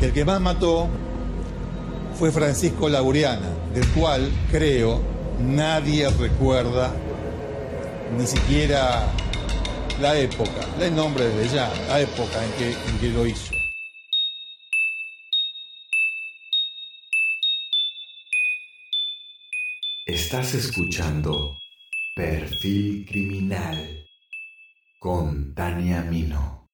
El 0.00 0.12
que 0.12 0.26
más 0.26 0.40
mató 0.42 0.88
fue 2.18 2.30
Francisco 2.30 2.88
Lauriana, 2.88 3.48
del 3.72 3.88
cual 3.88 4.30
creo 4.50 5.00
nadie 5.40 6.08
recuerda 6.10 6.94
ni 8.18 8.26
siquiera 8.26 9.10
la 10.00 10.18
época, 10.18 10.66
el 10.80 10.94
nombre 10.94 11.26
de 11.26 11.48
ya, 11.48 11.72
la 11.88 12.00
época 12.00 12.44
en 12.44 12.52
que, 12.52 12.72
en 12.72 12.98
que 12.98 13.08
lo 13.08 13.26
hizo. 13.26 13.54
Estás 20.04 20.54
escuchando 20.54 21.56
Perfil 22.14 23.06
Criminal 23.06 24.06
con 24.98 25.54
Tania 25.54 26.02
Mino. 26.02 26.65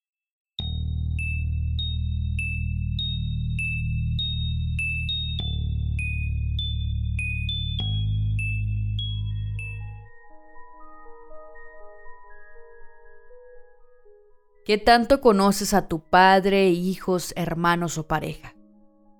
¿Qué 14.64 14.79
tanto 14.79 15.21
conoces 15.21 15.75
a 15.75 15.89
tu 15.89 15.98
padre, 15.98 16.68
hijos, 16.71 17.32
hermanos 17.34 17.98
o 17.98 18.07
pareja? 18.07 18.54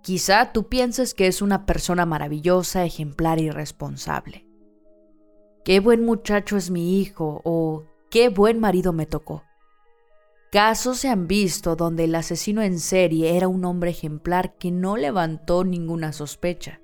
Quizá 0.01 0.52
tú 0.52 0.68
pienses 0.68 1.15
que 1.15 1.27
es 1.27 1.42
una 1.42 1.66
persona 1.66 2.06
maravillosa, 2.06 2.84
ejemplar 2.84 3.41
y 3.41 3.51
responsable. 3.51 4.46
Qué 5.65 5.80
buen 5.80 6.05
muchacho 6.05 6.56
es 6.56 6.70
mi 6.70 7.01
hijo 7.01 7.41
o 7.45 7.87
qué 8.09 8.28
buen 8.28 8.60
marido 8.60 8.92
me 8.92 9.05
tocó. 9.05 9.42
Casos 10.52 10.98
se 10.98 11.09
han 11.09 11.27
visto 11.27 11.74
donde 11.74 12.04
el 12.04 12.15
asesino 12.15 12.62
en 12.62 12.79
serie 12.79 13.37
era 13.37 13.48
un 13.48 13.65
hombre 13.65 13.90
ejemplar 13.90 14.56
que 14.59 14.70
no 14.70 14.96
levantó 14.96 15.65
ninguna 15.65 16.12
sospecha. 16.12 16.80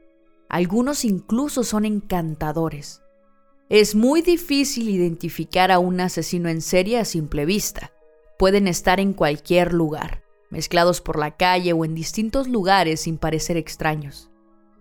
Algunos 0.48 1.04
incluso 1.04 1.62
son 1.62 1.84
encantadores. 1.84 3.02
Es 3.68 3.94
muy 3.94 4.20
difícil 4.20 4.88
identificar 4.88 5.70
a 5.70 5.78
un 5.78 6.00
asesino 6.00 6.48
en 6.48 6.60
serie 6.60 6.98
a 6.98 7.04
simple 7.04 7.44
vista 7.44 7.92
pueden 8.38 8.68
estar 8.68 9.00
en 9.00 9.12
cualquier 9.12 9.74
lugar, 9.74 10.22
mezclados 10.50 11.00
por 11.00 11.18
la 11.18 11.36
calle 11.36 11.72
o 11.72 11.84
en 11.84 11.94
distintos 11.94 12.48
lugares 12.48 13.00
sin 13.00 13.18
parecer 13.18 13.56
extraños. 13.56 14.30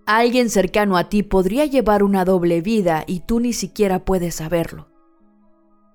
Alguien 0.06 0.50
cercano 0.50 0.96
a 0.96 1.10
ti 1.10 1.24
podría 1.24 1.66
llevar 1.66 2.04
una 2.04 2.24
doble 2.24 2.62
vida 2.62 3.04
y 3.08 3.22
tú 3.22 3.42
ni 3.42 3.52
siquiera 3.52 4.06
puedes 4.06 4.36
saberlo. 4.36 4.88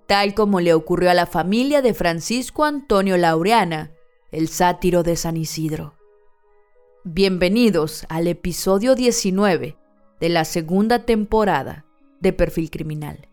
Tal 0.06 0.34
como 0.34 0.60
le 0.60 0.74
ocurrió 0.74 1.10
a 1.10 1.14
la 1.14 1.24
familia 1.24 1.80
de 1.80 1.94
Francisco 1.94 2.64
Antonio 2.64 3.16
Laureana, 3.16 3.92
el 4.30 4.48
sátiro 4.48 5.02
de 5.02 5.16
San 5.16 5.36
Isidro. 5.38 5.94
Bienvenidos 7.04 8.04
al 8.08 8.26
episodio 8.26 8.94
19 8.94 9.76
de 10.20 10.28
la 10.28 10.44
segunda 10.44 11.06
temporada 11.06 11.86
de 12.20 12.32
Perfil 12.32 12.70
Criminal. 12.70 13.31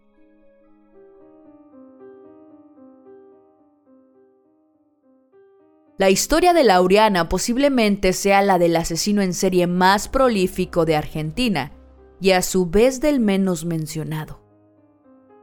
La 5.99 6.09
historia 6.09 6.53
de 6.53 6.63
Laureana 6.63 7.27
posiblemente 7.27 8.13
sea 8.13 8.41
la 8.41 8.57
del 8.57 8.77
asesino 8.77 9.21
en 9.21 9.33
serie 9.33 9.67
más 9.67 10.07
prolífico 10.07 10.85
de 10.85 10.95
Argentina 10.95 11.73
y 12.21 12.31
a 12.31 12.41
su 12.41 12.67
vez 12.67 13.01
del 13.01 13.19
menos 13.19 13.65
mencionado. 13.65 14.41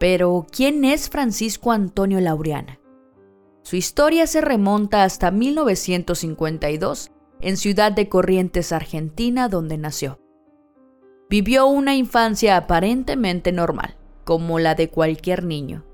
Pero, 0.00 0.46
¿quién 0.50 0.86
es 0.86 1.10
Francisco 1.10 1.72
Antonio 1.72 2.22
Laureana? 2.22 2.80
Su 3.64 3.76
historia 3.76 4.26
se 4.26 4.40
remonta 4.40 5.04
hasta 5.04 5.30
1952 5.30 7.10
en 7.42 7.58
Ciudad 7.58 7.92
de 7.92 8.08
Corrientes, 8.08 8.72
Argentina, 8.72 9.50
donde 9.50 9.76
nació. 9.76 10.20
Vivió 11.28 11.66
una 11.66 11.96
infancia 11.96 12.56
aparentemente 12.56 13.52
normal, 13.52 13.98
como 14.24 14.58
la 14.58 14.74
de 14.74 14.88
cualquier 14.88 15.44
niño. 15.44 15.84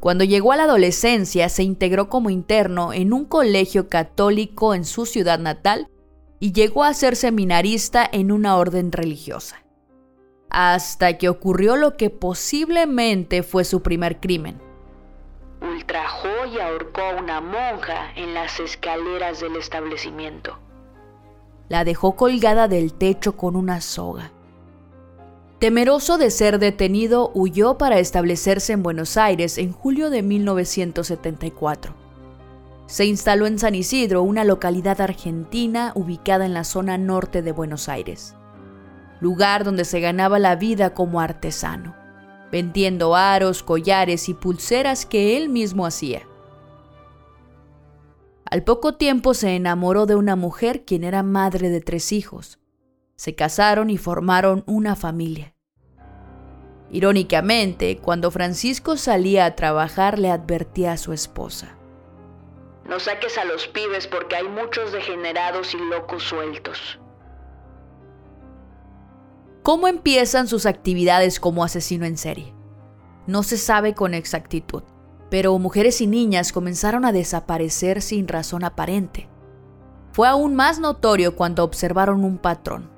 Cuando 0.00 0.24
llegó 0.24 0.52
a 0.52 0.56
la 0.56 0.64
adolescencia 0.64 1.48
se 1.48 1.62
integró 1.62 2.08
como 2.08 2.30
interno 2.30 2.92
en 2.92 3.12
un 3.12 3.24
colegio 3.24 3.88
católico 3.88 4.74
en 4.74 4.84
su 4.84 5.06
ciudad 5.06 5.38
natal 5.38 5.88
y 6.38 6.52
llegó 6.52 6.84
a 6.84 6.94
ser 6.94 7.16
seminarista 7.16 8.08
en 8.10 8.30
una 8.30 8.56
orden 8.56 8.92
religiosa. 8.92 9.62
Hasta 10.50 11.18
que 11.18 11.28
ocurrió 11.28 11.76
lo 11.76 11.96
que 11.96 12.10
posiblemente 12.10 13.42
fue 13.42 13.64
su 13.64 13.82
primer 13.82 14.20
crimen. 14.20 14.60
Ultrajó 15.60 16.46
y 16.52 16.60
ahorcó 16.60 17.00
a 17.00 17.16
una 17.16 17.40
monja 17.40 18.12
en 18.14 18.34
las 18.34 18.60
escaleras 18.60 19.40
del 19.40 19.56
establecimiento. 19.56 20.58
La 21.68 21.84
dejó 21.84 22.14
colgada 22.14 22.68
del 22.68 22.92
techo 22.92 23.36
con 23.36 23.56
una 23.56 23.80
soga. 23.80 24.30
Temeroso 25.58 26.18
de 26.18 26.30
ser 26.30 26.58
detenido, 26.58 27.30
huyó 27.32 27.78
para 27.78 27.98
establecerse 27.98 28.74
en 28.74 28.82
Buenos 28.82 29.16
Aires 29.16 29.56
en 29.56 29.72
julio 29.72 30.10
de 30.10 30.22
1974. 30.22 31.94
Se 32.86 33.06
instaló 33.06 33.46
en 33.46 33.58
San 33.58 33.74
Isidro, 33.74 34.22
una 34.22 34.44
localidad 34.44 35.00
argentina 35.00 35.92
ubicada 35.94 36.44
en 36.44 36.52
la 36.52 36.62
zona 36.64 36.98
norte 36.98 37.40
de 37.40 37.52
Buenos 37.52 37.88
Aires, 37.88 38.34
lugar 39.20 39.64
donde 39.64 39.86
se 39.86 40.00
ganaba 40.00 40.38
la 40.38 40.56
vida 40.56 40.92
como 40.92 41.22
artesano, 41.22 41.96
vendiendo 42.52 43.16
aros, 43.16 43.62
collares 43.62 44.28
y 44.28 44.34
pulseras 44.34 45.06
que 45.06 45.38
él 45.38 45.48
mismo 45.48 45.86
hacía. 45.86 46.20
Al 48.44 48.62
poco 48.62 48.96
tiempo 48.96 49.32
se 49.32 49.56
enamoró 49.56 50.04
de 50.04 50.16
una 50.16 50.36
mujer 50.36 50.84
quien 50.84 51.02
era 51.02 51.22
madre 51.22 51.70
de 51.70 51.80
tres 51.80 52.12
hijos. 52.12 52.58
Se 53.16 53.34
casaron 53.34 53.90
y 53.90 53.96
formaron 53.96 54.62
una 54.66 54.94
familia. 54.94 55.54
Irónicamente, 56.90 57.98
cuando 57.98 58.30
Francisco 58.30 58.96
salía 58.96 59.44
a 59.44 59.56
trabajar 59.56 60.18
le 60.18 60.30
advertía 60.30 60.92
a 60.92 60.96
su 60.96 61.12
esposa. 61.12 61.76
No 62.88 63.00
saques 63.00 63.36
a 63.38 63.44
los 63.44 63.66
pibes 63.66 64.06
porque 64.06 64.36
hay 64.36 64.48
muchos 64.48 64.92
degenerados 64.92 65.74
y 65.74 65.78
locos 65.78 66.22
sueltos. 66.22 67.00
¿Cómo 69.64 69.88
empiezan 69.88 70.46
sus 70.46 70.64
actividades 70.64 71.40
como 71.40 71.64
asesino 71.64 72.06
en 72.06 72.16
serie? 72.16 72.54
No 73.26 73.42
se 73.42 73.56
sabe 73.56 73.94
con 73.94 74.14
exactitud, 74.14 74.84
pero 75.28 75.58
mujeres 75.58 76.00
y 76.00 76.06
niñas 76.06 76.52
comenzaron 76.52 77.04
a 77.04 77.10
desaparecer 77.10 78.00
sin 78.00 78.28
razón 78.28 78.62
aparente. 78.62 79.28
Fue 80.12 80.28
aún 80.28 80.54
más 80.54 80.78
notorio 80.78 81.34
cuando 81.34 81.64
observaron 81.64 82.22
un 82.22 82.38
patrón. 82.38 82.95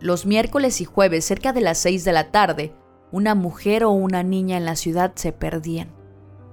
Los 0.00 0.26
miércoles 0.26 0.80
y 0.80 0.84
jueves, 0.84 1.24
cerca 1.24 1.52
de 1.52 1.60
las 1.60 1.78
6 1.78 2.04
de 2.04 2.12
la 2.12 2.30
tarde, 2.30 2.72
una 3.10 3.34
mujer 3.34 3.82
o 3.82 3.90
una 3.90 4.22
niña 4.22 4.56
en 4.56 4.64
la 4.64 4.76
ciudad 4.76 5.12
se 5.16 5.32
perdían, 5.32 5.88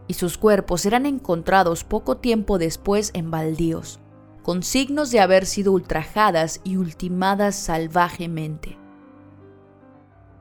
y 0.08 0.16
sus 0.16 0.38
cuerpos 0.38 0.86
eran 0.86 1.06
encontrados 1.06 1.84
poco 1.84 2.18
tiempo 2.18 2.58
después 2.58 3.12
en 3.14 3.30
baldíos, 3.30 4.00
con 4.42 4.64
signos 4.64 5.12
de 5.12 5.20
haber 5.20 5.46
sido 5.46 5.74
ultrajadas 5.74 6.60
y 6.64 6.78
ultimadas 6.78 7.56
salvajemente. 7.56 8.80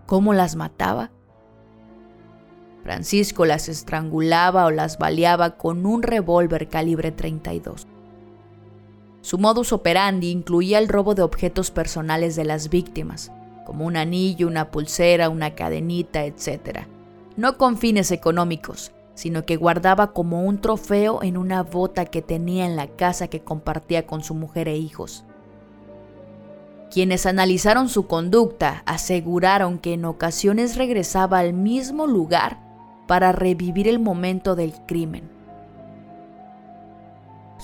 ¿Cómo 0.06 0.32
las 0.32 0.56
mataba? 0.56 1.10
Francisco 2.82 3.44
las 3.44 3.68
estrangulaba 3.68 4.66
o 4.66 4.70
las 4.70 4.98
baleaba 4.98 5.56
con 5.56 5.86
un 5.86 6.02
revólver 6.02 6.68
calibre 6.68 7.12
32. 7.12 7.86
Su 9.24 9.38
modus 9.38 9.72
operandi 9.72 10.28
incluía 10.28 10.78
el 10.78 10.86
robo 10.86 11.14
de 11.14 11.22
objetos 11.22 11.70
personales 11.70 12.36
de 12.36 12.44
las 12.44 12.68
víctimas, 12.68 13.32
como 13.64 13.86
un 13.86 13.96
anillo, 13.96 14.46
una 14.46 14.70
pulsera, 14.70 15.30
una 15.30 15.54
cadenita, 15.54 16.26
etc. 16.26 16.80
No 17.34 17.56
con 17.56 17.78
fines 17.78 18.10
económicos, 18.10 18.92
sino 19.14 19.46
que 19.46 19.56
guardaba 19.56 20.12
como 20.12 20.44
un 20.44 20.60
trofeo 20.60 21.22
en 21.22 21.38
una 21.38 21.62
bota 21.62 22.04
que 22.04 22.20
tenía 22.20 22.66
en 22.66 22.76
la 22.76 22.86
casa 22.86 23.28
que 23.28 23.40
compartía 23.40 24.06
con 24.06 24.22
su 24.22 24.34
mujer 24.34 24.68
e 24.68 24.76
hijos. 24.76 25.24
Quienes 26.92 27.24
analizaron 27.24 27.88
su 27.88 28.06
conducta 28.06 28.82
aseguraron 28.84 29.78
que 29.78 29.94
en 29.94 30.04
ocasiones 30.04 30.76
regresaba 30.76 31.38
al 31.38 31.54
mismo 31.54 32.06
lugar 32.06 32.60
para 33.08 33.32
revivir 33.32 33.88
el 33.88 34.00
momento 34.00 34.54
del 34.54 34.74
crimen. 34.86 35.33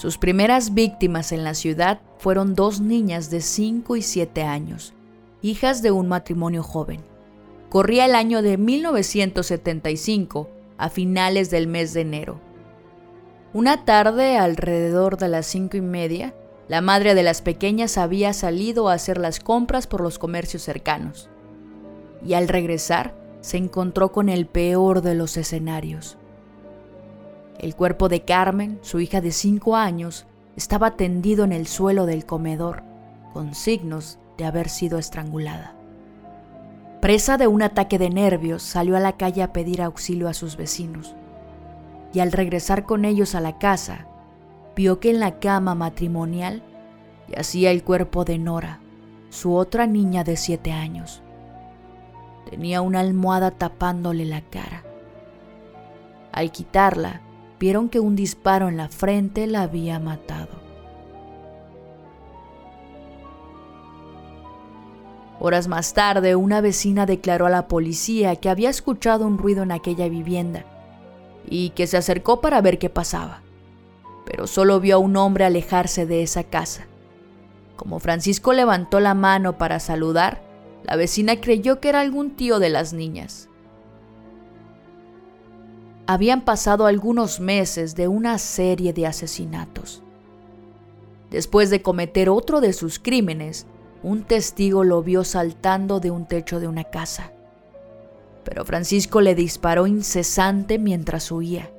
Sus 0.00 0.16
primeras 0.16 0.72
víctimas 0.72 1.30
en 1.30 1.44
la 1.44 1.52
ciudad 1.52 2.00
fueron 2.16 2.54
dos 2.54 2.80
niñas 2.80 3.28
de 3.28 3.42
5 3.42 3.96
y 3.96 4.00
7 4.00 4.44
años, 4.44 4.94
hijas 5.42 5.82
de 5.82 5.90
un 5.90 6.08
matrimonio 6.08 6.62
joven. 6.62 7.02
Corría 7.68 8.06
el 8.06 8.14
año 8.14 8.40
de 8.40 8.56
1975, 8.56 10.48
a 10.78 10.88
finales 10.88 11.50
del 11.50 11.66
mes 11.66 11.92
de 11.92 12.00
enero. 12.00 12.40
Una 13.52 13.84
tarde, 13.84 14.38
alrededor 14.38 15.18
de 15.18 15.28
las 15.28 15.44
cinco 15.44 15.76
y 15.76 15.82
media, 15.82 16.34
la 16.66 16.80
madre 16.80 17.14
de 17.14 17.22
las 17.22 17.42
pequeñas 17.42 17.98
había 17.98 18.32
salido 18.32 18.88
a 18.88 18.94
hacer 18.94 19.18
las 19.18 19.38
compras 19.38 19.86
por 19.86 20.00
los 20.00 20.18
comercios 20.18 20.62
cercanos. 20.62 21.28
Y 22.24 22.32
al 22.32 22.48
regresar, 22.48 23.14
se 23.42 23.58
encontró 23.58 24.12
con 24.12 24.30
el 24.30 24.46
peor 24.46 25.02
de 25.02 25.14
los 25.14 25.36
escenarios. 25.36 26.16
El 27.60 27.76
cuerpo 27.76 28.08
de 28.08 28.22
Carmen, 28.22 28.78
su 28.80 29.00
hija 29.00 29.20
de 29.20 29.32
cinco 29.32 29.76
años, 29.76 30.24
estaba 30.56 30.96
tendido 30.96 31.44
en 31.44 31.52
el 31.52 31.66
suelo 31.66 32.06
del 32.06 32.24
comedor, 32.24 32.82
con 33.34 33.54
signos 33.54 34.18
de 34.38 34.46
haber 34.46 34.70
sido 34.70 34.96
estrangulada. 34.98 35.74
Presa 37.02 37.36
de 37.36 37.48
un 37.48 37.60
ataque 37.60 37.98
de 37.98 38.08
nervios, 38.08 38.62
salió 38.62 38.96
a 38.96 39.00
la 39.00 39.18
calle 39.18 39.42
a 39.42 39.52
pedir 39.52 39.82
auxilio 39.82 40.26
a 40.26 40.32
sus 40.32 40.56
vecinos. 40.56 41.14
Y 42.14 42.20
al 42.20 42.32
regresar 42.32 42.86
con 42.86 43.04
ellos 43.04 43.34
a 43.34 43.42
la 43.42 43.58
casa, 43.58 44.06
vio 44.74 44.98
que 44.98 45.10
en 45.10 45.20
la 45.20 45.38
cama 45.38 45.74
matrimonial 45.74 46.62
yacía 47.28 47.72
el 47.72 47.84
cuerpo 47.84 48.24
de 48.24 48.38
Nora, 48.38 48.80
su 49.28 49.54
otra 49.54 49.86
niña 49.86 50.24
de 50.24 50.38
siete 50.38 50.72
años. 50.72 51.22
Tenía 52.48 52.80
una 52.80 53.00
almohada 53.00 53.50
tapándole 53.50 54.24
la 54.24 54.40
cara. 54.40 54.82
Al 56.32 56.50
quitarla, 56.52 57.20
vieron 57.60 57.90
que 57.90 58.00
un 58.00 58.16
disparo 58.16 58.68
en 58.68 58.78
la 58.78 58.88
frente 58.88 59.46
la 59.46 59.62
había 59.62 60.00
matado. 60.00 60.58
Horas 65.38 65.68
más 65.68 65.92
tarde, 65.92 66.34
una 66.34 66.62
vecina 66.62 67.04
declaró 67.04 67.46
a 67.46 67.50
la 67.50 67.68
policía 67.68 68.34
que 68.36 68.48
había 68.48 68.70
escuchado 68.70 69.26
un 69.26 69.38
ruido 69.38 69.62
en 69.62 69.72
aquella 69.72 70.08
vivienda 70.08 70.64
y 71.46 71.70
que 71.70 71.86
se 71.86 71.98
acercó 71.98 72.40
para 72.40 72.62
ver 72.62 72.78
qué 72.78 72.88
pasaba, 72.88 73.42
pero 74.24 74.46
solo 74.46 74.80
vio 74.80 74.96
a 74.96 74.98
un 74.98 75.16
hombre 75.16 75.44
alejarse 75.44 76.06
de 76.06 76.22
esa 76.22 76.44
casa. 76.44 76.86
Como 77.76 78.00
Francisco 78.00 78.54
levantó 78.54 79.00
la 79.00 79.14
mano 79.14 79.58
para 79.58 79.80
saludar, 79.80 80.42
la 80.82 80.96
vecina 80.96 81.40
creyó 81.40 81.78
que 81.78 81.90
era 81.90 82.00
algún 82.00 82.30
tío 82.36 82.58
de 82.58 82.70
las 82.70 82.94
niñas. 82.94 83.49
Habían 86.12 86.40
pasado 86.40 86.86
algunos 86.86 87.38
meses 87.38 87.94
de 87.94 88.08
una 88.08 88.38
serie 88.38 88.92
de 88.92 89.06
asesinatos. 89.06 90.02
Después 91.30 91.70
de 91.70 91.82
cometer 91.82 92.28
otro 92.30 92.60
de 92.60 92.72
sus 92.72 92.98
crímenes, 92.98 93.68
un 94.02 94.24
testigo 94.24 94.82
lo 94.82 95.04
vio 95.04 95.22
saltando 95.22 96.00
de 96.00 96.10
un 96.10 96.26
techo 96.26 96.58
de 96.58 96.66
una 96.66 96.82
casa. 96.82 97.30
Pero 98.42 98.64
Francisco 98.64 99.20
le 99.20 99.36
disparó 99.36 99.86
incesante 99.86 100.80
mientras 100.80 101.30
huía. 101.30 101.70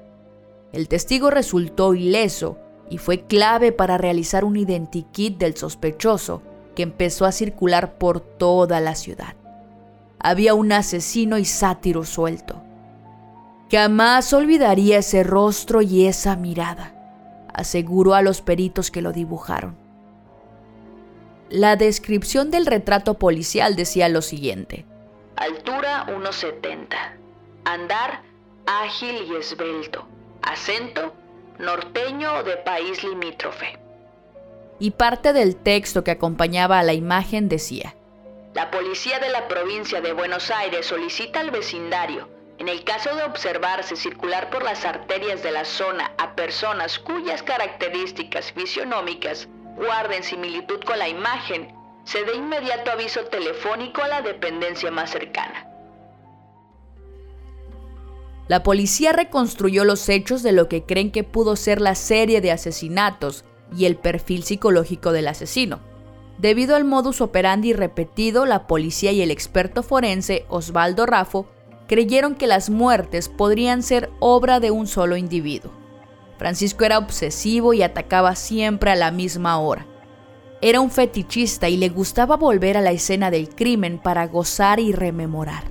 El 0.72 0.88
testigo 0.88 1.30
resultó 1.30 1.94
ileso 1.94 2.58
y 2.90 3.00
fue 3.00 3.26
clave 3.26 3.74
para 3.74 3.98
realizar 3.98 4.46
un 4.46 4.56
identikit 4.56 5.38
del 5.38 5.58
sospechoso 5.58 6.42
que 6.74 6.84
empezó 6.84 7.26
a 7.26 7.34
circular 7.34 7.98
por 7.98 8.22
toda 8.22 8.80
la 8.80 8.96
ciudad. 8.96 9.36
Había 10.20 10.54
un 10.54 10.72
asesino 10.72 11.38
y 11.38 11.44
sátiro 11.44 12.06
suelto. 12.06 12.71
Jamás 13.72 14.34
olvidaría 14.34 14.98
ese 14.98 15.24
rostro 15.24 15.82
y 15.82 16.06
esa 16.06 16.36
mirada, 16.36 16.94
aseguró 17.54 18.16
a 18.16 18.22
los 18.22 18.42
peritos 18.42 18.92
que 18.92 19.02
lo 19.02 19.14
dibujaron. 19.14 19.78
La 21.50 21.78
descripción 21.78 22.52
del 22.52 22.66
retrato 22.66 23.14
policial 23.14 23.78
decía 23.78 24.10
lo 24.10 24.22
siguiente. 24.22 24.86
Altura 25.38 26.06
1,70. 26.08 26.88
Andar 27.64 28.22
ágil 28.66 29.26
y 29.30 29.36
esbelto. 29.36 30.06
Acento 30.42 31.14
norteño 31.60 32.44
de 32.44 32.58
país 32.58 33.04
limítrofe. 33.04 33.78
Y 34.80 34.92
parte 34.92 35.32
del 35.32 35.56
texto 35.56 36.04
que 36.04 36.12
acompañaba 36.12 36.80
a 36.80 36.84
la 36.84 36.94
imagen 36.94 37.48
decía. 37.48 37.96
La 38.54 38.70
policía 38.72 39.20
de 39.20 39.30
la 39.30 39.48
provincia 39.48 40.02
de 40.02 40.12
Buenos 40.12 40.52
Aires 40.52 40.88
solicita 40.88 41.40
al 41.40 41.52
vecindario, 41.52 42.28
en 42.62 42.70
el 42.70 42.84
caso 42.84 43.16
de 43.16 43.24
observarse 43.24 43.96
circular 43.96 44.52
por 44.52 44.62
las 44.64 44.86
arterias 44.86 45.42
de 45.42 45.50
la 45.52 45.66
zona 45.66 46.12
a 46.20 46.36
personas 46.36 47.00
cuyas 47.00 47.42
características 47.42 48.52
fisionómicas 48.52 49.48
guarden 49.76 50.22
similitud 50.22 50.80
con 50.86 51.00
la 51.00 51.10
imagen, 51.10 51.74
se 52.04 52.24
dé 52.24 52.36
inmediato 52.36 52.92
aviso 52.92 53.22
telefónico 53.22 54.04
a 54.04 54.10
la 54.10 54.22
dependencia 54.22 54.92
más 54.92 55.10
cercana. 55.10 55.68
La 58.48 58.62
policía 58.62 59.12
reconstruyó 59.12 59.84
los 59.84 60.08
hechos 60.08 60.44
de 60.44 60.52
lo 60.52 60.70
que 60.70 60.84
creen 60.84 61.12
que 61.12 61.24
pudo 61.24 61.56
ser 61.56 61.82
la 61.82 61.96
serie 61.96 62.42
de 62.42 62.52
asesinatos 62.52 63.44
y 63.76 63.86
el 63.86 63.96
perfil 63.96 64.44
psicológico 64.44 65.12
del 65.12 65.30
asesino. 65.30 65.80
Debido 66.38 66.76
al 66.76 66.84
modus 66.84 67.22
operandi 67.22 67.74
repetido, 67.74 68.46
la 68.46 68.68
policía 68.68 69.12
y 69.12 69.24
el 69.24 69.32
experto 69.32 69.82
forense 69.82 70.46
Osvaldo 70.48 71.08
Raffo 71.08 71.48
creyeron 71.92 72.36
que 72.36 72.48
las 72.48 72.70
muertes 72.70 73.28
podrían 73.28 73.84
ser 73.84 74.10
obra 74.22 74.62
de 74.62 74.72
un 74.72 74.88
solo 74.88 75.18
individuo. 75.18 75.74
Francisco 76.38 76.86
era 76.86 76.98
obsesivo 76.98 77.74
y 77.74 77.84
atacaba 77.84 78.38
siempre 78.38 78.92
a 78.92 78.96
la 78.96 79.12
misma 79.12 79.60
hora. 79.60 79.86
Era 80.62 80.80
un 80.80 80.90
fetichista 80.90 81.68
y 81.68 81.76
le 81.76 81.90
gustaba 81.90 82.38
volver 82.38 82.78
a 82.78 82.82
la 82.82 82.94
escena 82.94 83.30
del 83.30 83.50
crimen 83.50 84.00
para 84.00 84.26
gozar 84.28 84.80
y 84.80 84.94
rememorar. 84.94 85.66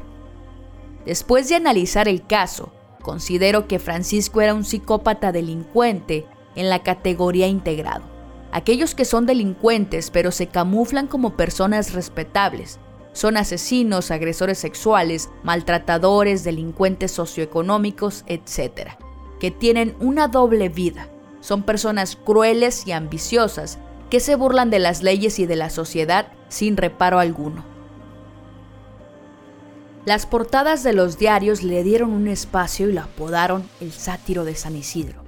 Después 1.06 1.48
de 1.48 1.54
analizar 1.54 2.06
el 2.06 2.26
caso, 2.26 2.70
considero 3.00 3.66
que 3.66 3.78
Francisco 3.78 4.42
era 4.42 4.52
un 4.52 4.64
psicópata 4.64 5.32
delincuente 5.32 6.26
en 6.54 6.68
la 6.68 6.82
categoría 6.82 7.46
integrado. 7.46 8.04
Aquellos 8.52 8.94
que 8.94 9.06
son 9.06 9.24
delincuentes 9.24 10.10
pero 10.10 10.32
se 10.32 10.48
camuflan 10.48 11.06
como 11.06 11.34
personas 11.34 11.94
respetables. 11.94 12.78
Son 13.12 13.36
asesinos, 13.36 14.10
agresores 14.10 14.58
sexuales, 14.58 15.30
maltratadores, 15.42 16.44
delincuentes 16.44 17.10
socioeconómicos, 17.10 18.24
etc 18.26 18.90
que 19.40 19.50
tienen 19.50 19.96
una 19.98 20.28
doble 20.28 20.68
vida. 20.68 21.08
Son 21.40 21.64
personas 21.64 22.14
crueles 22.14 22.86
y 22.86 22.92
ambiciosas 22.92 23.78
que 24.10 24.20
se 24.20 24.36
burlan 24.36 24.70
de 24.70 24.78
las 24.78 25.02
leyes 25.02 25.40
y 25.40 25.46
de 25.46 25.56
la 25.56 25.70
sociedad 25.70 26.28
sin 26.48 26.76
reparo 26.76 27.18
alguno. 27.18 27.64
Las 30.04 30.26
portadas 30.26 30.82
de 30.82 30.92
los 30.92 31.18
diarios 31.18 31.62
le 31.62 31.82
dieron 31.82 32.10
un 32.10 32.28
espacio 32.28 32.88
y 32.88 32.92
lo 32.92 33.02
apodaron 33.02 33.68
el 33.80 33.92
sátiro 33.92 34.44
de 34.44 34.54
San 34.54 34.76
Isidro. 34.76 35.24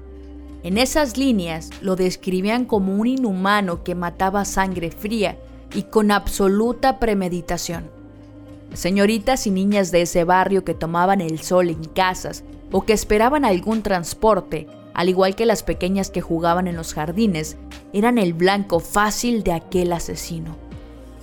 En 0.62 0.78
esas 0.78 1.16
líneas 1.16 1.70
lo 1.80 1.96
describían 1.96 2.64
como 2.64 2.94
un 2.94 3.06
inhumano 3.06 3.82
que 3.82 3.94
mataba 3.94 4.44
sangre 4.44 4.90
fría 4.90 5.38
y 5.74 5.84
con 5.84 6.10
absoluta 6.10 6.98
premeditación. 6.98 7.90
Señoritas 8.74 9.46
y 9.46 9.50
niñas 9.50 9.90
de 9.90 10.02
ese 10.02 10.24
barrio 10.24 10.64
que 10.64 10.74
tomaban 10.74 11.20
el 11.20 11.40
sol 11.40 11.68
en 11.68 11.84
casas 11.84 12.44
o 12.70 12.82
que 12.82 12.94
esperaban 12.94 13.44
algún 13.44 13.82
transporte, 13.82 14.66
al 14.94 15.08
igual 15.08 15.34
que 15.34 15.46
las 15.46 15.62
pequeñas 15.62 16.10
que 16.10 16.20
jugaban 16.20 16.66
en 16.66 16.76
los 16.76 16.94
jardines, 16.94 17.56
eran 17.92 18.18
el 18.18 18.32
blanco 18.32 18.80
fácil 18.80 19.42
de 19.42 19.52
aquel 19.52 19.92
asesino. 19.92 20.56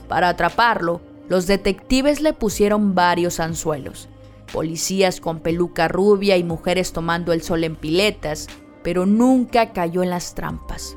Para 0.08 0.30
atraparlo, 0.30 1.02
los 1.28 1.48
detectives 1.48 2.22
le 2.22 2.34
pusieron 2.34 2.96
varios 2.96 3.40
anzuelos, 3.40 4.10
policías 4.52 5.22
con 5.22 5.40
peluca 5.40 5.88
rubia 5.88 6.38
y 6.38 6.44
mujeres 6.44 6.94
tomando 6.94 7.34
el 7.34 7.42
sol 7.42 7.64
en 7.64 7.76
piletas, 7.76 8.48
pero 8.84 9.06
nunca 9.06 9.72
cayó 9.72 10.04
en 10.04 10.10
las 10.10 10.34
trampas. 10.34 10.96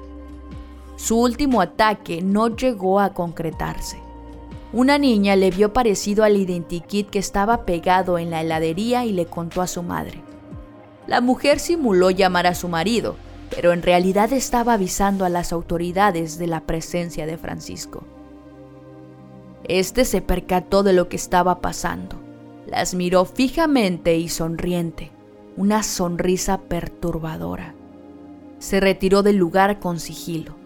Su 1.03 1.19
último 1.19 1.61
ataque 1.61 2.23
no 2.23 2.55
llegó 2.55 3.01
a 3.01 3.13
concretarse. 3.13 3.99
Una 4.73 4.99
niña 4.99 5.35
le 5.35 5.51
vio 5.51 5.73
parecido 5.73 6.23
al 6.23 6.37
identikit 6.37 7.11
que 7.11 7.19
estaba 7.19 7.65
pegado 7.65 8.19
en 8.19 8.31
la 8.31 8.41
heladería 8.41 9.05
y 9.05 9.11
le 9.11 9.27
contó 9.27 9.63
a 9.63 9.67
su 9.67 9.83
madre. 9.83 10.23
La 11.09 11.21
mujer 11.21 11.59
simuló 11.59 12.13
llamar 12.13 12.47
a 12.47 12.55
su 12.55 12.69
marido, 12.69 13.17
pero 13.51 13.73
en 13.73 13.83
realidad 13.83 14.33
estaba 14.33 14.75
avisando 14.75 15.25
a 15.25 15.29
las 15.29 15.53
autoridades 15.53 16.39
de 16.39 16.47
la 16.47 16.61
presencia 16.61 17.27
de 17.27 17.37
Francisco. 17.37 18.05
Este 19.65 20.05
se 20.05 20.23
percató 20.23 20.85
de 20.85 20.93
lo 20.93 21.09
que 21.09 21.17
estaba 21.17 21.61
pasando. 21.61 22.15
Las 22.69 22.95
miró 22.95 23.25
fijamente 23.25 24.15
y 24.19 24.29
sonriente, 24.29 25.11
una 25.57 25.83
sonrisa 25.83 26.59
perturbadora. 26.59 27.75
Se 28.61 28.79
retiró 28.79 29.25
del 29.25 29.35
lugar 29.35 29.81
con 29.81 29.99
sigilo. 29.99 30.62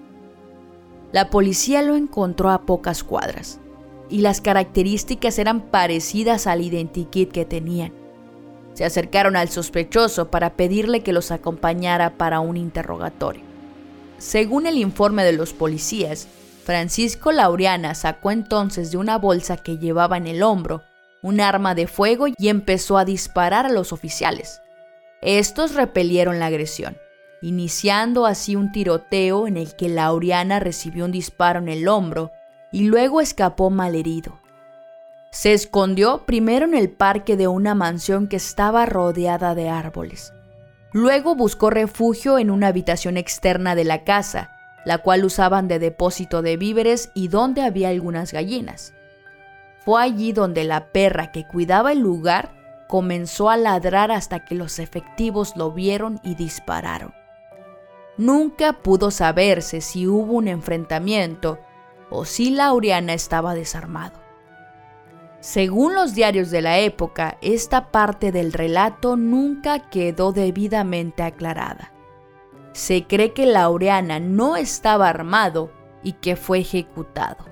La 1.12 1.30
policía 1.30 1.82
lo 1.82 1.96
encontró 1.96 2.50
a 2.50 2.62
pocas 2.62 3.04
cuadras 3.04 3.60
y 4.08 4.20
las 4.20 4.40
características 4.40 5.38
eran 5.38 5.60
parecidas 5.60 6.46
al 6.46 6.62
identikit 6.62 7.30
que 7.30 7.44
tenían 7.44 7.92
se 8.76 8.84
acercaron 8.84 9.36
al 9.36 9.48
sospechoso 9.48 10.30
para 10.30 10.52
pedirle 10.52 11.00
que 11.00 11.14
los 11.14 11.30
acompañara 11.30 12.18
para 12.18 12.40
un 12.40 12.58
interrogatorio. 12.58 13.42
Según 14.18 14.66
el 14.66 14.76
informe 14.76 15.24
de 15.24 15.32
los 15.32 15.54
policías, 15.54 16.28
Francisco 16.62 17.32
Laureana 17.32 17.94
sacó 17.94 18.32
entonces 18.32 18.90
de 18.90 18.98
una 18.98 19.16
bolsa 19.16 19.56
que 19.56 19.78
llevaba 19.78 20.18
en 20.18 20.26
el 20.26 20.42
hombro 20.42 20.82
un 21.22 21.40
arma 21.40 21.74
de 21.74 21.86
fuego 21.86 22.26
y 22.28 22.48
empezó 22.48 22.98
a 22.98 23.06
disparar 23.06 23.64
a 23.64 23.70
los 23.70 23.94
oficiales. 23.94 24.60
Estos 25.22 25.74
repelieron 25.74 26.38
la 26.38 26.46
agresión, 26.46 26.98
iniciando 27.42 28.26
así 28.26 28.56
un 28.56 28.72
tiroteo 28.72 29.46
en 29.46 29.56
el 29.56 29.76
que 29.76 29.88
Laureana 29.88 30.60
recibió 30.60 31.04
un 31.04 31.12
disparo 31.12 31.58
en 31.58 31.68
el 31.68 31.88
hombro 31.88 32.32
y 32.72 32.84
luego 32.84 33.20
escapó 33.20 33.70
malherido. 33.70 34.40
Se 35.30 35.52
escondió 35.52 36.24
primero 36.24 36.66
en 36.66 36.74
el 36.74 36.90
parque 36.90 37.36
de 37.36 37.48
una 37.48 37.74
mansión 37.74 38.26
que 38.26 38.36
estaba 38.36 38.86
rodeada 38.86 39.54
de 39.54 39.68
árboles. 39.68 40.32
Luego 40.92 41.34
buscó 41.34 41.70
refugio 41.70 42.38
en 42.38 42.50
una 42.50 42.68
habitación 42.68 43.16
externa 43.16 43.74
de 43.74 43.84
la 43.84 44.04
casa 44.04 44.50
la 44.86 44.98
cual 44.98 45.24
usaban 45.24 45.66
de 45.66 45.80
depósito 45.80 46.42
de 46.42 46.56
víveres 46.56 47.10
y 47.12 47.26
donde 47.26 47.62
había 47.62 47.88
algunas 47.88 48.32
gallinas. 48.32 48.94
Fue 49.84 50.00
allí 50.00 50.32
donde 50.32 50.62
la 50.62 50.92
perra 50.92 51.32
que 51.32 51.44
cuidaba 51.44 51.90
el 51.90 51.98
lugar 51.98 52.52
comenzó 52.86 53.50
a 53.50 53.56
ladrar 53.56 54.12
hasta 54.12 54.44
que 54.44 54.54
los 54.54 54.78
efectivos 54.78 55.56
lo 55.56 55.72
vieron 55.72 56.20
y 56.22 56.36
dispararon. 56.36 57.12
Nunca 58.18 58.72
pudo 58.74 59.10
saberse 59.10 59.80
si 59.80 60.06
hubo 60.06 60.32
un 60.32 60.48
enfrentamiento 60.48 61.58
o 62.10 62.24
si 62.24 62.50
Laureana 62.50 63.12
estaba 63.12 63.54
desarmado. 63.54 64.20
Según 65.40 65.94
los 65.94 66.14
diarios 66.14 66.50
de 66.50 66.62
la 66.62 66.78
época, 66.78 67.36
esta 67.40 67.90
parte 67.90 68.32
del 68.32 68.52
relato 68.52 69.16
nunca 69.16 69.90
quedó 69.90 70.32
debidamente 70.32 71.22
aclarada. 71.22 71.92
Se 72.72 73.06
cree 73.06 73.32
que 73.32 73.46
Laureana 73.46 74.18
no 74.18 74.56
estaba 74.56 75.08
armado 75.08 75.70
y 76.02 76.12
que 76.12 76.36
fue 76.36 76.60
ejecutado. 76.60 77.44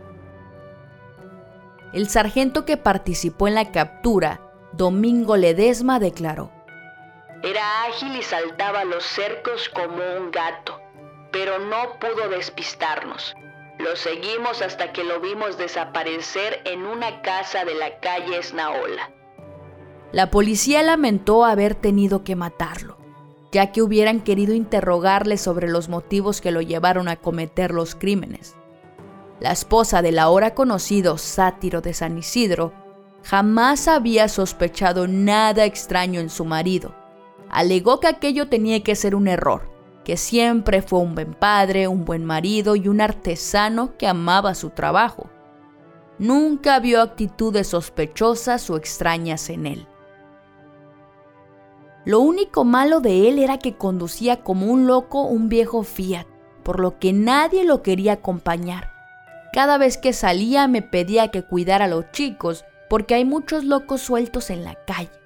El 1.93 2.09
sargento 2.09 2.65
que 2.65 2.77
participó 2.77 3.49
en 3.49 3.55
la 3.55 3.71
captura, 3.71 4.41
Domingo 4.73 5.37
Ledesma, 5.37 6.01
declaró, 6.01 6.51
Era 7.45 7.85
ágil 7.85 8.17
y 8.17 8.23
saltaba 8.23 8.85
los 8.85 9.05
cercos 9.05 9.69
como 9.69 9.97
un 10.17 10.31
gato, 10.31 10.81
pero 11.31 11.59
no 11.59 11.99
pudo 12.01 12.31
despistarnos. 12.31 13.35
Lo 13.79 13.97
seguimos 13.97 14.63
hasta 14.63 14.95
que 14.95 15.05
lo 15.05 15.21
vimos 15.21 15.59
desaparecer 15.59 16.63
en 16.65 16.87
una 16.87 17.21
casa 17.21 17.67
de 17.67 17.75
la 17.75 18.01
calle 18.01 18.39
Esnaola. 18.39 19.11
La 20.11 20.31
policía 20.31 20.83
lamentó 20.83 21.45
haber 21.45 21.75
tenido 21.75 22.25
que 22.25 22.35
matarlo, 22.35 22.97
ya 23.53 23.73
que 23.73 23.83
hubieran 23.83 24.23
querido 24.23 24.55
interrogarle 24.55 25.37
sobre 25.37 25.69
los 25.69 25.91
motivos 25.91 26.41
que 26.41 26.51
lo 26.51 26.63
llevaron 26.63 27.09
a 27.09 27.17
cometer 27.17 27.73
los 27.73 27.95
crímenes. 27.95 28.57
La 29.41 29.53
esposa 29.53 30.01
del 30.01 30.19
ahora 30.19 30.55
conocido 30.55 31.19
sátiro 31.19 31.83
de 31.83 31.93
San 31.93 32.17
Isidro 32.17 32.73
jamás 33.23 33.87
había 33.87 34.29
sospechado 34.29 35.07
nada 35.07 35.67
extraño 35.67 36.21
en 36.21 36.31
su 36.31 36.47
marido. 36.47 37.04
Alegó 37.55 38.01
que 38.01 38.09
aquello 38.09 38.49
tenía 38.49 38.83
que 38.83 38.97
ser 38.97 39.15
un 39.15 39.29
error 39.29 39.73
que 40.05 40.17
siempre 40.17 40.83
fue 40.83 41.01
un 41.01 41.15
buen 41.15 41.35
padre, 41.35 41.89
un 41.89 42.05
buen 42.05 42.25
marido 42.25 42.77
y 42.77 42.89
un 42.89 43.01
artesano 43.01 43.97
que 43.97 44.07
amaba 44.07 44.55
su 44.55 44.71
trabajo. 44.71 45.31
Nunca 46.19 46.79
vio 46.79 47.01
actitudes 47.01 47.69
sospechosas 47.69 48.71
o 48.71 48.77
extrañas 48.77 49.49
en 49.49 49.67
él. 49.67 49.89
Lo 52.05 52.21
único 52.21 52.65
malo 52.65 53.01
de 53.01 53.29
él 53.29 53.39
era 53.39 53.59
que 53.59 53.77
conducía 53.77 54.43
como 54.43 54.67
un 54.67 54.87
loco 54.87 55.23
un 55.23 55.49
viejo 55.49 55.83
Fiat, 55.83 56.27
por 56.63 56.79
lo 56.79 56.99
que 56.99 57.15
nadie 57.15 57.65
lo 57.65 57.83
quería 57.83 58.13
acompañar. 58.15 58.91
Cada 59.55 59.79
vez 59.79 59.97
que 59.97 60.13
salía 60.13 60.69
me 60.69 60.83
pedía 60.83 61.29
que 61.29 61.43
cuidara 61.43 61.87
a 61.87 61.89
los 61.89 62.11
chicos 62.13 62.65
porque 62.91 63.15
hay 63.15 63.25
muchos 63.25 63.65
locos 63.65 64.03
sueltos 64.03 64.51
en 64.51 64.65
la 64.65 64.75
calle. 64.85 65.24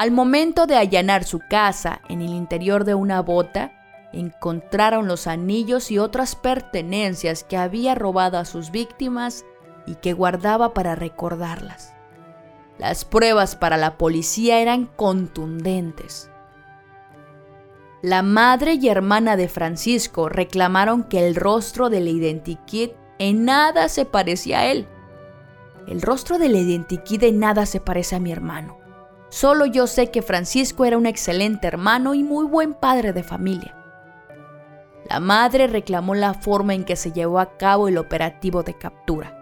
Al 0.00 0.12
momento 0.12 0.66
de 0.66 0.76
allanar 0.76 1.24
su 1.24 1.40
casa 1.40 2.00
en 2.08 2.22
el 2.22 2.30
interior 2.30 2.84
de 2.84 2.94
una 2.94 3.20
bota, 3.20 3.70
encontraron 4.14 5.06
los 5.06 5.26
anillos 5.26 5.90
y 5.90 5.98
otras 5.98 6.36
pertenencias 6.36 7.44
que 7.44 7.58
había 7.58 7.94
robado 7.94 8.38
a 8.38 8.46
sus 8.46 8.70
víctimas 8.70 9.44
y 9.84 9.96
que 9.96 10.14
guardaba 10.14 10.72
para 10.72 10.94
recordarlas. 10.94 11.92
Las 12.78 13.04
pruebas 13.04 13.56
para 13.56 13.76
la 13.76 13.98
policía 13.98 14.60
eran 14.60 14.86
contundentes. 14.86 16.30
La 18.00 18.22
madre 18.22 18.78
y 18.80 18.88
hermana 18.88 19.36
de 19.36 19.48
Francisco 19.48 20.30
reclamaron 20.30 21.04
que 21.04 21.26
el 21.26 21.34
rostro 21.34 21.90
del 21.90 22.08
identikit 22.08 22.92
en 23.18 23.44
nada 23.44 23.90
se 23.90 24.06
parecía 24.06 24.60
a 24.60 24.66
él. 24.70 24.88
El 25.86 26.00
rostro 26.00 26.38
del 26.38 26.56
identikit 26.56 27.22
en 27.22 27.38
nada 27.38 27.66
se 27.66 27.80
parece 27.80 28.16
a 28.16 28.18
mi 28.18 28.32
hermano. 28.32 28.79
Solo 29.30 29.64
yo 29.64 29.86
sé 29.86 30.10
que 30.10 30.22
Francisco 30.22 30.84
era 30.84 30.98
un 30.98 31.06
excelente 31.06 31.68
hermano 31.68 32.14
y 32.14 32.24
muy 32.24 32.46
buen 32.46 32.74
padre 32.74 33.12
de 33.12 33.22
familia. 33.22 33.76
La 35.08 35.20
madre 35.20 35.68
reclamó 35.68 36.16
la 36.16 36.34
forma 36.34 36.74
en 36.74 36.84
que 36.84 36.96
se 36.96 37.12
llevó 37.12 37.38
a 37.38 37.56
cabo 37.56 37.86
el 37.86 37.96
operativo 37.96 38.64
de 38.64 38.74
captura. 38.74 39.36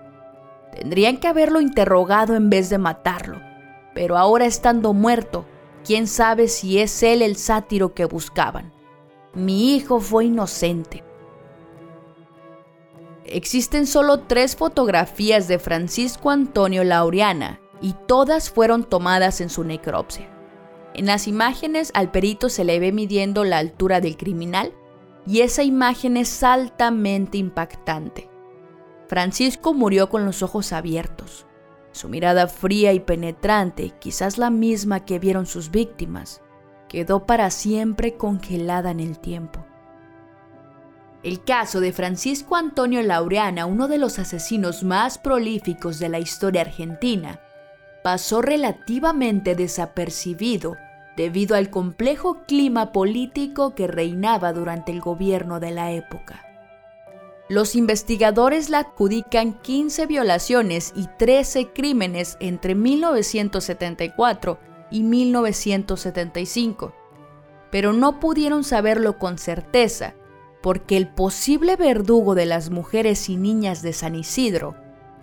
Tendrían 0.73 1.17
que 1.17 1.27
haberlo 1.27 1.63
interrogado 1.63 2.37
en 2.37 2.51
vez 2.51 2.69
de 2.69 2.77
matarlo, 2.77 3.41
pero 3.95 4.19
ahora 4.19 4.45
estando 4.45 4.93
muerto, 4.93 5.47
quién 5.85 6.07
sabe 6.07 6.49
si 6.49 6.79
es 6.79 7.03
él 7.03 7.23
el 7.23 7.37
sátiro 7.37 7.95
que 7.95 8.05
buscaban. 8.05 8.73
Mi 9.33 9.75
hijo 9.75 10.01
fue 10.01 10.27
inocente. 10.27 11.03
Existen 13.25 13.87
solo 13.87 14.21
tres 14.21 14.55
fotografías 14.55 15.49
de 15.49 15.59
Francisco 15.59 16.31
Antonio 16.31 16.85
Laureana 16.85 17.61
y 17.81 17.95
todas 18.07 18.51
fueron 18.51 18.85
tomadas 18.85 19.41
en 19.41 19.51
su 19.51 19.65
necropsia. 19.65 20.29
En 20.95 21.07
las 21.07 21.29
imágenes 21.29 21.91
al 21.95 22.11
perito 22.11 22.49
se 22.49 22.65
le 22.65 22.81
ve 22.81 22.93
midiendo 22.93 23.45
la 23.45 23.59
altura 23.59 24.01
del 24.01 24.17
criminal 24.17 24.73
y 25.27 25.41
esa 25.43 25.63
imagen 25.63 26.17
es 26.17 26.43
altamente 26.43 27.39
impactante. 27.39 28.29
Francisco 29.07 29.75
murió 29.75 30.09
con 30.09 30.25
los 30.25 30.43
ojos 30.43 30.73
abiertos. 30.73 31.47
Su 31.93 32.09
mirada 32.09 32.47
fría 32.49 32.93
y 32.93 33.01
penetrante, 33.01 33.93
quizás 33.99 34.39
la 34.39 34.51
misma 34.51 35.05
que 35.05 35.19
vieron 35.19 35.47
sus 35.47 35.71
víctimas, 35.71 36.43
quedó 36.89 37.27
para 37.27 37.51
siempre 37.51 38.17
congelada 38.17 38.91
en 38.91 39.01
el 39.01 39.19
tiempo. 39.19 39.65
El 41.23 41.43
caso 41.43 41.81
de 41.81 41.93
Francisco 41.93 42.57
Antonio 42.57 43.03
Laureana, 43.03 43.67
uno 43.67 43.89
de 43.89 43.99
los 43.99 44.19
asesinos 44.19 44.85
más 44.85 45.19
prolíficos 45.19 45.99
de 45.99 46.09
la 46.09 46.21
historia 46.21 46.61
argentina, 46.63 47.41
pasó 48.03 48.43
relativamente 48.43 49.55
desapercibido 49.55 50.77
debido 51.17 51.57
al 51.57 51.69
complejo 51.71 52.45
clima 52.47 52.93
político 52.93 53.75
que 53.75 53.89
reinaba 53.89 54.53
durante 54.53 54.93
el 54.93 55.01
gobierno 55.01 55.59
de 55.59 55.73
la 55.73 55.91
época. 55.93 56.45
Los 57.49 57.75
investigadores 57.75 58.69
le 58.69 58.77
adjudican 58.77 59.55
15 59.55 60.07
violaciones 60.07 60.93
y 60.95 61.09
13 61.19 61.73
crímenes 61.73 62.37
entre 62.41 62.75
1974 62.75 64.59
y 64.91 65.03
1975, 65.03 66.95
pero 67.71 67.93
no 67.93 68.21
pudieron 68.21 68.65
saberlo 68.65 69.19
con 69.19 69.39
certeza 69.39 70.15
porque 70.63 70.97
el 70.97 71.09
posible 71.09 71.77
verdugo 71.77 72.35
de 72.35 72.47
las 72.47 72.71
mujeres 72.71 73.29
y 73.29 73.37
niñas 73.37 73.83
de 73.83 73.93
San 73.93 74.15
Isidro 74.15 74.75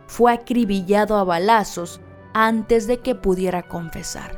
fue 0.08 0.32
acribillado 0.34 1.18
a 1.18 1.24
balazos 1.24 2.02
antes 2.38 2.86
de 2.86 3.00
que 3.00 3.16
pudiera 3.16 3.64
confesar. 3.64 4.38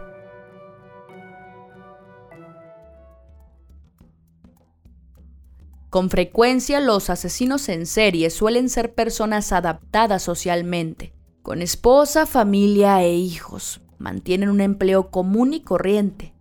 Con 5.90 6.12
frecuencia 6.12 6.80
los 6.80 7.10
asesinos 7.10 7.70
en 7.70 7.88
serie 7.88 8.30
suelen 8.30 8.70
ser 8.70 8.94
personas 8.94 9.52
adaptadas 9.52 10.22
socialmente, 10.22 11.16
con 11.42 11.64
esposa, 11.64 12.28
familia 12.28 13.02
e 13.02 13.16
hijos. 13.16 13.82
Mantienen 13.98 14.50
un 14.50 14.62
empleo 14.62 15.10
común 15.10 15.56
y 15.56 15.62
corriente, 15.62 16.36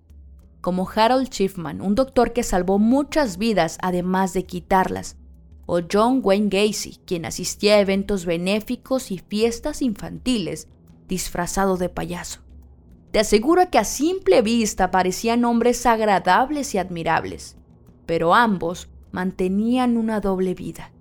como 0.61 0.87
Harold 0.95 1.29
Schiffman, 1.29 1.81
un 1.81 1.95
doctor 1.95 2.35
que 2.35 2.43
salvó 2.43 2.79
muchas 2.79 3.39
vidas 3.39 3.79
además 3.81 4.35
de 4.35 4.45
quitarlas, 4.45 5.17
o 5.65 5.81
John 5.91 6.21
Wayne 6.23 6.51
Gacy, 6.51 7.01
quien 7.07 7.25
asistía 7.25 7.77
a 7.77 7.81
eventos 7.81 8.27
benéficos 8.27 9.11
y 9.11 9.21
fiestas 9.21 9.81
infantiles 9.81 10.69
disfrazado 11.09 11.77
de 11.77 11.89
payaso. 11.89 12.41
Te 13.13 13.21
aseguro 13.21 13.71
que 13.71 13.79
a 13.79 13.85
simple 13.85 14.43
vista 14.43 14.91
parecían 14.91 15.45
hombres 15.45 15.87
agradables 15.87 16.75
y 16.75 16.79
admirables, 16.79 17.57
pero 18.05 18.35
ambos 18.35 18.89
mantenían 19.11 19.97
una 19.97 20.21
doble 20.21 20.55
vida, 20.55 20.93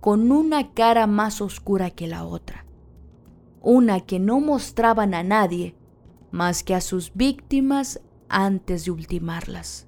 con 0.00 0.30
una 0.30 0.74
cara 0.74 1.06
más 1.06 1.40
oscura 1.40 1.90
que 1.90 2.06
la 2.06 2.24
otra, 2.24 2.66
una 3.62 4.00
que 4.00 4.18
no 4.18 4.40
mostraban 4.40 5.14
a 5.14 5.22
nadie 5.22 5.74
más 6.30 6.62
que 6.62 6.74
a 6.74 6.80
sus 6.80 7.12
víctimas 7.14 8.00
antes 8.28 8.84
de 8.84 8.90
ultimarlas. 8.90 9.86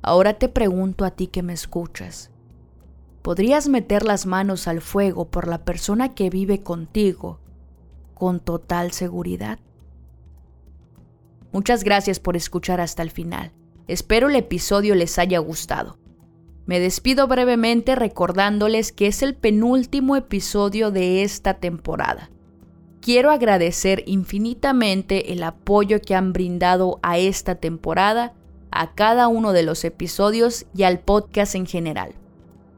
Ahora 0.00 0.34
te 0.34 0.48
pregunto 0.48 1.04
a 1.04 1.10
ti 1.10 1.26
que 1.26 1.42
me 1.42 1.52
escuchas, 1.52 2.30
¿podrías 3.22 3.68
meter 3.68 4.04
las 4.04 4.26
manos 4.26 4.68
al 4.68 4.80
fuego 4.80 5.28
por 5.28 5.48
la 5.48 5.64
persona 5.64 6.14
que 6.14 6.30
vive 6.30 6.62
contigo 6.62 7.41
con 8.22 8.38
total 8.38 8.92
seguridad. 8.92 9.58
Muchas 11.50 11.82
gracias 11.82 12.20
por 12.20 12.36
escuchar 12.36 12.80
hasta 12.80 13.02
el 13.02 13.10
final. 13.10 13.50
Espero 13.88 14.28
el 14.28 14.36
episodio 14.36 14.94
les 14.94 15.18
haya 15.18 15.40
gustado. 15.40 15.98
Me 16.64 16.78
despido 16.78 17.26
brevemente 17.26 17.96
recordándoles 17.96 18.92
que 18.92 19.08
es 19.08 19.24
el 19.24 19.34
penúltimo 19.34 20.14
episodio 20.14 20.92
de 20.92 21.24
esta 21.24 21.54
temporada. 21.54 22.30
Quiero 23.00 23.32
agradecer 23.32 24.04
infinitamente 24.06 25.32
el 25.32 25.42
apoyo 25.42 26.00
que 26.00 26.14
han 26.14 26.32
brindado 26.32 27.00
a 27.02 27.18
esta 27.18 27.56
temporada 27.56 28.34
a 28.70 28.94
cada 28.94 29.26
uno 29.26 29.52
de 29.52 29.64
los 29.64 29.84
episodios 29.84 30.66
y 30.76 30.84
al 30.84 31.00
podcast 31.00 31.56
en 31.56 31.66
general. 31.66 32.14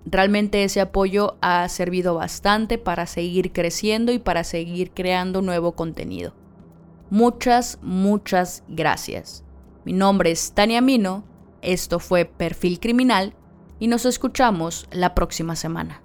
Realmente 0.07 0.65
ese 0.65 0.81
apoyo 0.81 1.37
ha 1.41 1.69
servido 1.69 2.15
bastante 2.15 2.77
para 2.79 3.07
seguir 3.07 3.53
creciendo 3.53 4.13
y 4.13 4.19
para 4.19 4.45
seguir 4.45 4.91
creando 4.91 5.41
nuevo 5.41 5.73
contenido. 5.73 6.35
Muchas, 7.11 7.79
muchas 7.83 8.65
gracias. 8.69 9.45
Mi 9.85 9.93
nombre 9.93 10.31
es 10.31 10.53
Tania 10.53 10.81
Mino, 10.81 11.25
esto 11.63 11.99
fue 11.99 12.25
Perfil 12.27 12.81
Criminal 12.81 13.35
y 13.79 13.89
nos 13.89 14.05
escuchamos 14.05 14.87
la 14.91 15.15
próxima 15.15 15.57
semana. 15.57 16.04